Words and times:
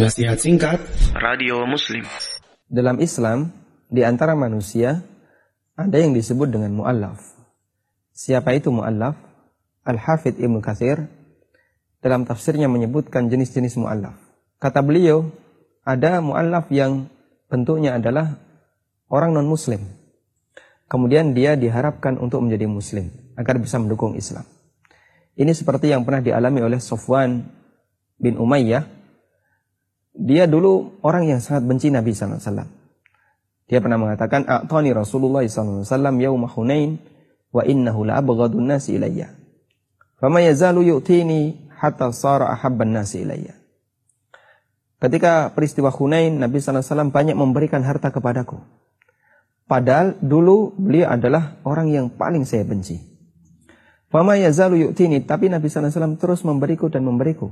Nasihat 0.00 0.40
singkat 0.40 0.80
Radio 1.12 1.68
Muslim. 1.68 2.08
Dalam 2.72 3.04
Islam, 3.04 3.52
di 3.92 4.00
antara 4.00 4.32
manusia, 4.32 5.04
ada 5.76 5.92
yang 6.00 6.16
disebut 6.16 6.48
dengan 6.48 6.72
mu'allaf. 6.72 7.20
Siapa 8.16 8.56
itu 8.56 8.72
mu'allaf? 8.72 9.12
Al-Hafidh 9.84 10.40
Ibn 10.40 10.56
Kathir 10.64 11.04
dalam 12.00 12.24
tafsirnya 12.24 12.64
menyebutkan 12.64 13.28
jenis-jenis 13.28 13.76
mu'allaf. 13.76 14.16
Kata 14.56 14.80
beliau, 14.80 15.28
ada 15.84 16.24
mu'allaf 16.24 16.72
yang 16.72 17.04
bentuknya 17.52 18.00
adalah 18.00 18.40
orang 19.12 19.36
non-muslim. 19.36 19.84
Kemudian 20.88 21.36
dia 21.36 21.60
diharapkan 21.60 22.16
untuk 22.16 22.40
menjadi 22.40 22.64
muslim 22.64 23.12
agar 23.36 23.60
bisa 23.60 23.76
mendukung 23.76 24.16
Islam. 24.16 24.48
Ini 25.36 25.52
seperti 25.52 25.92
yang 25.92 26.08
pernah 26.08 26.24
dialami 26.24 26.64
oleh 26.64 26.80
Sofwan 26.80 27.44
bin 28.16 28.40
Umayyah 28.40 28.99
dia 30.20 30.44
dulu 30.44 31.00
orang 31.00 31.32
yang 31.32 31.40
sangat 31.40 31.64
benci 31.64 31.88
Nabi 31.88 32.12
SAW. 32.12 32.68
Dia 33.70 33.78
pernah 33.80 33.96
mengatakan, 33.96 34.44
A'tani 34.44 34.92
Rasulullah 34.92 35.40
SAW 35.46 35.88
yawma 36.20 36.50
hunain 36.52 37.00
wa 37.48 37.64
innahu 37.64 38.04
la'abghadun 38.04 38.68
nasi 38.68 39.00
ilayya. 39.00 39.32
Fama 40.20 40.44
yazalu 40.44 40.92
yu'tini 40.92 41.72
hatta 41.80 42.12
sara 42.12 42.52
ahabban 42.52 42.92
nasi 42.92 43.24
ilayya. 43.24 43.56
Ketika 45.00 45.56
peristiwa 45.56 45.88
Hunain, 45.88 46.36
Nabi 46.36 46.60
SAW 46.60 47.08
banyak 47.08 47.32
memberikan 47.32 47.80
harta 47.80 48.12
kepadaku. 48.12 48.60
Padahal 49.64 50.20
dulu 50.20 50.76
beliau 50.76 51.08
adalah 51.08 51.56
orang 51.64 51.88
yang 51.88 52.06
paling 52.12 52.44
saya 52.44 52.68
benci. 52.68 53.00
Fama 54.12 54.36
yazalu 54.36 54.84
yu'tini, 54.84 55.24
tapi 55.24 55.48
Nabi 55.48 55.72
SAW 55.72 56.20
terus 56.20 56.44
memberiku 56.44 56.92
dan 56.92 57.08
memberiku 57.08 57.48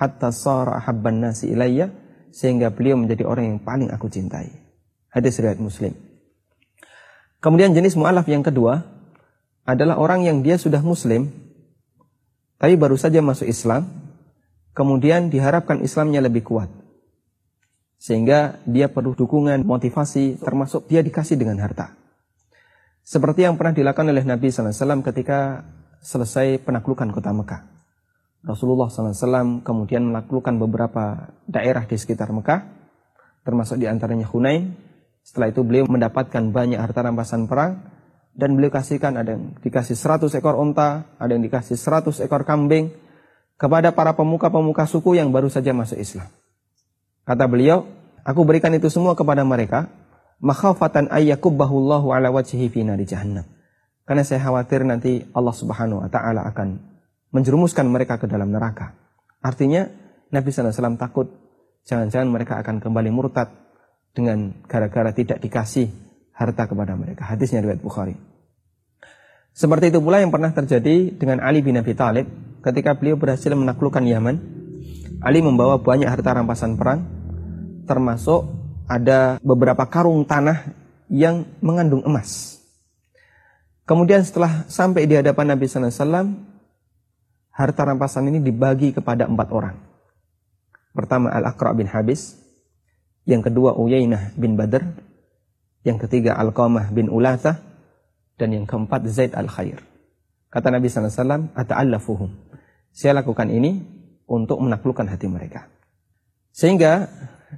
hatta 0.00 0.32
sara 0.32 0.80
habban 0.80 1.20
nasi 1.20 1.52
ilayya 1.52 1.92
sehingga 2.32 2.72
beliau 2.72 2.96
menjadi 2.96 3.28
orang 3.28 3.52
yang 3.52 3.60
paling 3.60 3.92
aku 3.92 4.08
cintai. 4.08 4.48
Hadis 5.12 5.36
riwayat 5.36 5.60
Muslim. 5.60 5.92
Kemudian 7.44 7.76
jenis 7.76 8.00
mu'alaf 8.00 8.24
yang 8.24 8.40
kedua 8.40 8.80
adalah 9.68 10.00
orang 10.00 10.24
yang 10.24 10.40
dia 10.40 10.56
sudah 10.56 10.80
muslim 10.80 11.28
tapi 12.60 12.76
baru 12.76 12.92
saja 13.00 13.24
masuk 13.24 13.48
Islam, 13.48 13.88
kemudian 14.76 15.32
diharapkan 15.32 15.80
Islamnya 15.80 16.20
lebih 16.20 16.44
kuat. 16.44 16.68
Sehingga 17.96 18.60
dia 18.68 18.92
perlu 18.92 19.16
dukungan, 19.16 19.64
motivasi, 19.64 20.36
termasuk 20.44 20.84
dia 20.84 21.00
dikasih 21.00 21.40
dengan 21.40 21.56
harta. 21.64 21.96
Seperti 23.00 23.48
yang 23.48 23.56
pernah 23.56 23.72
dilakukan 23.72 24.12
oleh 24.12 24.28
Nabi 24.28 24.52
SAW 24.52 25.00
ketika 25.00 25.64
selesai 26.04 26.60
penaklukan 26.60 27.08
kota 27.16 27.32
Mekah. 27.32 27.79
Rasulullah 28.40 28.88
SAW 28.88 29.60
kemudian 29.60 30.08
melakukan 30.08 30.56
beberapa 30.56 31.32
daerah 31.44 31.84
di 31.84 31.96
sekitar 32.00 32.32
Mekah, 32.32 32.60
termasuk 33.44 33.76
di 33.76 33.84
antaranya 33.84 34.24
Hunain. 34.24 34.72
Setelah 35.20 35.52
itu 35.52 35.60
beliau 35.60 35.84
mendapatkan 35.84 36.48
banyak 36.48 36.80
harta 36.80 37.04
rampasan 37.04 37.44
perang, 37.44 37.84
dan 38.32 38.56
beliau 38.56 38.72
kasihkan 38.72 39.20
ada 39.20 39.36
yang 39.36 39.52
dikasih 39.60 39.92
100 39.92 40.32
ekor 40.40 40.56
unta, 40.56 41.12
ada 41.20 41.36
yang 41.36 41.44
dikasih 41.44 41.76
100 41.76 42.24
ekor 42.24 42.48
kambing, 42.48 42.88
kepada 43.60 43.92
para 43.92 44.16
pemuka-pemuka 44.16 44.88
suku 44.88 45.20
yang 45.20 45.28
baru 45.28 45.52
saja 45.52 45.76
masuk 45.76 46.00
Islam. 46.00 46.32
Kata 47.28 47.44
beliau, 47.44 47.84
aku 48.24 48.40
berikan 48.48 48.72
itu 48.72 48.88
semua 48.88 49.12
kepada 49.12 49.44
mereka, 49.44 49.92
makhafatan 50.40 51.12
ayyakubahullahu 51.12 52.16
ala 52.16 52.32
wajhi 52.32 52.72
fi 52.72 52.80
nari 52.80 53.04
jahannam. 53.04 53.44
Karena 54.08 54.24
saya 54.24 54.40
khawatir 54.40 54.82
nanti 54.88 55.28
Allah 55.36 55.52
Subhanahu 55.52 56.02
wa 56.02 56.08
taala 56.08 56.48
akan 56.48 56.89
menjerumuskan 57.30 57.86
mereka 57.86 58.18
ke 58.18 58.26
dalam 58.26 58.50
neraka. 58.50 58.94
Artinya 59.40 59.86
Nabi 60.30 60.48
SAW 60.50 60.98
takut 61.00 61.26
jangan-jangan 61.86 62.28
mereka 62.28 62.60
akan 62.60 62.78
kembali 62.78 63.10
murtad 63.10 63.50
dengan 64.14 64.66
gara-gara 64.66 65.14
tidak 65.14 65.38
dikasih 65.40 65.90
harta 66.34 66.66
kepada 66.66 66.94
mereka. 66.98 67.26
Hadisnya 67.26 67.62
riwayat 67.62 67.82
Bukhari. 67.82 68.14
Seperti 69.50 69.90
itu 69.90 69.98
pula 69.98 70.22
yang 70.22 70.30
pernah 70.30 70.54
terjadi 70.54 71.10
dengan 71.14 71.42
Ali 71.42 71.60
bin 71.60 71.76
Abi 71.78 71.92
Thalib 71.94 72.26
ketika 72.62 72.94
beliau 72.94 73.18
berhasil 73.18 73.50
menaklukkan 73.52 74.02
Yaman. 74.06 74.36
Ali 75.20 75.44
membawa 75.44 75.76
banyak 75.76 76.08
harta 76.08 76.32
rampasan 76.32 76.80
perang, 76.80 77.04
termasuk 77.84 78.48
ada 78.88 79.36
beberapa 79.44 79.84
karung 79.84 80.24
tanah 80.24 80.72
yang 81.12 81.44
mengandung 81.60 82.00
emas. 82.08 82.56
Kemudian 83.84 84.24
setelah 84.24 84.64
sampai 84.70 85.04
di 85.04 85.20
hadapan 85.20 85.52
Nabi 85.52 85.68
SAW, 85.68 86.49
harta 87.50 87.82
rampasan 87.84 88.30
ini 88.30 88.38
dibagi 88.40 88.94
kepada 88.94 89.26
empat 89.26 89.48
orang. 89.50 89.76
Pertama 90.90 91.30
Al-Aqra 91.30 91.74
bin 91.74 91.86
Habis, 91.86 92.38
yang 93.26 93.44
kedua 93.44 93.78
Uyainah 93.78 94.34
bin 94.34 94.58
Badr, 94.58 94.82
yang 95.86 95.98
ketiga 96.02 96.34
Al-Qamah 96.34 96.90
bin 96.90 97.06
Ulathah, 97.06 97.62
dan 98.40 98.56
yang 98.56 98.64
keempat 98.66 99.06
Zaid 99.06 99.36
Al-Khair. 99.36 99.84
Kata 100.50 100.72
Nabi 100.72 100.90
SAW, 100.90 101.54
Ata'allafuhum. 101.54 102.30
Saya 102.90 103.22
lakukan 103.22 103.46
ini 103.52 103.78
untuk 104.26 104.58
menaklukkan 104.58 105.06
hati 105.06 105.30
mereka. 105.30 105.70
Sehingga 106.50 107.06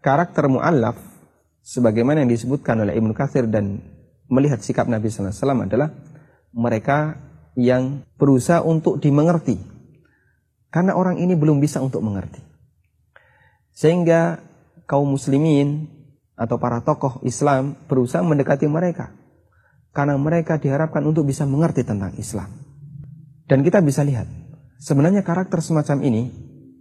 karakter 0.00 0.48
mu'allaf, 0.48 0.96
sebagaimana 1.60 2.24
yang 2.24 2.32
disebutkan 2.32 2.80
oleh 2.80 2.96
Ibnu 2.96 3.12
Katsir 3.12 3.44
dan 3.44 3.84
melihat 4.32 4.64
sikap 4.64 4.88
Nabi 4.88 5.12
SAW 5.12 5.68
adalah 5.68 5.92
mereka 6.56 7.20
yang 7.58 8.08
berusaha 8.16 8.64
untuk 8.64 8.96
dimengerti 9.02 9.77
karena 10.68 10.96
orang 10.96 11.16
ini 11.20 11.32
belum 11.32 11.60
bisa 11.60 11.80
untuk 11.80 12.04
mengerti. 12.04 12.40
Sehingga 13.72 14.42
kaum 14.88 15.08
muslimin 15.08 15.88
atau 16.38 16.56
para 16.56 16.80
tokoh 16.84 17.20
Islam 17.24 17.76
berusaha 17.86 18.24
mendekati 18.24 18.66
mereka. 18.70 19.12
Karena 19.92 20.14
mereka 20.14 20.60
diharapkan 20.60 21.02
untuk 21.02 21.26
bisa 21.26 21.48
mengerti 21.48 21.82
tentang 21.82 22.14
Islam. 22.20 22.46
Dan 23.48 23.64
kita 23.64 23.80
bisa 23.80 24.04
lihat, 24.04 24.28
sebenarnya 24.78 25.24
karakter 25.24 25.64
semacam 25.64 26.04
ini 26.04 26.22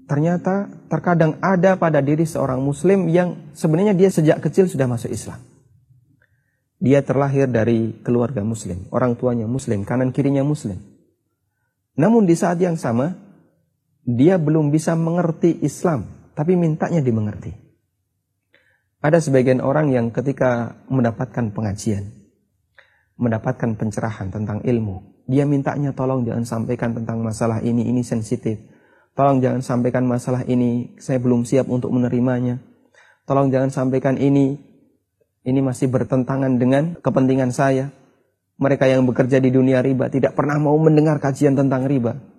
ternyata 0.08 0.72
terkadang 0.88 1.36
ada 1.44 1.76
pada 1.76 2.00
diri 2.00 2.24
seorang 2.24 2.64
muslim 2.64 3.12
yang 3.12 3.52
sebenarnya 3.52 3.92
dia 3.96 4.08
sejak 4.12 4.40
kecil 4.44 4.68
sudah 4.68 4.88
masuk 4.88 5.12
Islam. 5.12 5.40
Dia 6.78 7.02
terlahir 7.02 7.50
dari 7.50 7.98
keluarga 8.06 8.46
muslim, 8.46 8.86
orang 8.94 9.18
tuanya 9.18 9.50
muslim, 9.50 9.82
kanan 9.82 10.14
kirinya 10.14 10.46
muslim. 10.46 10.78
Namun 11.98 12.30
di 12.30 12.38
saat 12.38 12.62
yang 12.62 12.78
sama, 12.78 13.18
dia 14.08 14.40
belum 14.40 14.72
bisa 14.72 14.96
mengerti 14.96 15.60
Islam, 15.68 16.32
tapi 16.32 16.56
mintanya 16.56 17.04
dimengerti. 17.04 17.52
Ada 19.04 19.20
sebagian 19.20 19.60
orang 19.60 19.92
yang 19.92 20.16
ketika 20.16 20.80
mendapatkan 20.88 21.52
pengajian, 21.52 22.16
mendapatkan 23.20 23.76
pencerahan 23.76 24.32
tentang 24.32 24.64
ilmu, 24.64 25.28
dia 25.28 25.44
mintanya 25.44 25.92
tolong 25.92 26.24
jangan 26.24 26.48
sampaikan 26.48 26.96
tentang 26.96 27.20
masalah 27.20 27.60
ini, 27.60 27.84
ini 27.84 28.00
sensitif. 28.00 28.64
Tolong 29.12 29.44
jangan 29.44 29.60
sampaikan 29.60 30.08
masalah 30.08 30.48
ini, 30.48 30.96
saya 31.04 31.20
belum 31.20 31.44
siap 31.44 31.68
untuk 31.68 31.92
menerimanya. 31.92 32.64
Tolong 33.28 33.52
jangan 33.52 33.76
sampaikan 33.76 34.16
ini, 34.16 34.56
ini 35.44 35.60
masih 35.60 35.92
bertentangan 35.92 36.56
dengan 36.56 36.96
kepentingan 37.04 37.52
saya. 37.52 37.92
Mereka 38.56 38.88
yang 38.88 39.04
bekerja 39.04 39.44
di 39.44 39.52
dunia 39.52 39.84
riba 39.84 40.08
tidak 40.08 40.34
pernah 40.34 40.58
mau 40.58 40.80
mendengar 40.80 41.20
kajian 41.20 41.60
tentang 41.60 41.86
riba. 41.86 42.37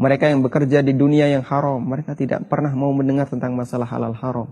Mereka 0.00 0.32
yang 0.32 0.40
bekerja 0.40 0.80
di 0.80 0.96
dunia 0.96 1.28
yang 1.28 1.44
haram, 1.44 1.76
mereka 1.76 2.16
tidak 2.16 2.48
pernah 2.48 2.72
mau 2.72 2.88
mendengar 2.96 3.28
tentang 3.28 3.52
masalah 3.52 3.84
halal 3.84 4.16
haram. 4.16 4.48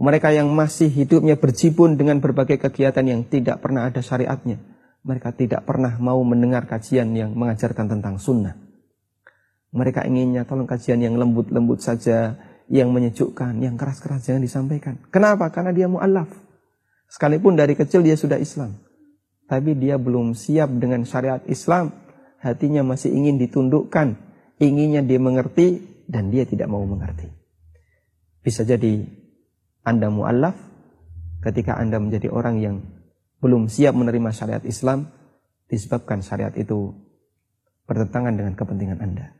Mereka 0.00 0.32
yang 0.32 0.48
masih 0.48 0.88
hidupnya 0.88 1.36
berjibun 1.36 2.00
dengan 2.00 2.24
berbagai 2.24 2.56
kegiatan 2.56 3.04
yang 3.04 3.20
tidak 3.28 3.60
pernah 3.60 3.84
ada 3.84 4.00
syariatnya. 4.00 4.56
Mereka 5.04 5.36
tidak 5.36 5.68
pernah 5.68 5.92
mau 6.00 6.24
mendengar 6.24 6.64
kajian 6.64 7.12
yang 7.12 7.36
mengajarkan 7.36 7.84
tentang 7.84 8.16
sunnah. 8.16 8.56
Mereka 9.76 10.08
inginnya 10.08 10.48
tolong 10.48 10.64
kajian 10.64 11.04
yang 11.04 11.20
lembut-lembut 11.20 11.84
saja, 11.84 12.40
yang 12.72 12.88
menyejukkan, 12.88 13.60
yang 13.60 13.76
keras-keras 13.76 14.24
jangan 14.24 14.40
disampaikan. 14.40 15.04
Kenapa? 15.12 15.52
Karena 15.52 15.76
dia 15.76 15.84
mu'alaf. 15.84 16.32
Sekalipun 17.12 17.60
dari 17.60 17.76
kecil 17.76 18.00
dia 18.00 18.16
sudah 18.16 18.40
Islam. 18.40 18.80
Tapi 19.44 19.76
dia 19.76 20.00
belum 20.00 20.32
siap 20.32 20.72
dengan 20.80 21.04
syariat 21.04 21.44
Islam. 21.44 21.92
Hatinya 22.40 22.80
masih 22.80 23.12
ingin 23.12 23.36
ditundukkan 23.36 24.27
inginnya 24.58 25.02
dia 25.06 25.22
mengerti 25.22 25.82
dan 26.10 26.34
dia 26.34 26.42
tidak 26.44 26.66
mau 26.66 26.82
mengerti. 26.82 27.30
Bisa 28.42 28.66
jadi 28.66 29.06
Anda 29.86 30.10
mu'allaf 30.10 30.56
ketika 31.46 31.78
Anda 31.78 32.02
menjadi 32.02 32.28
orang 32.32 32.58
yang 32.58 32.76
belum 33.38 33.70
siap 33.70 33.94
menerima 33.94 34.34
syariat 34.34 34.64
Islam 34.66 35.06
disebabkan 35.70 36.26
syariat 36.26 36.50
itu 36.58 36.90
bertentangan 37.86 38.34
dengan 38.34 38.54
kepentingan 38.58 38.98
Anda. 38.98 39.37